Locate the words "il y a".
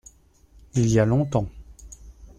0.73-1.05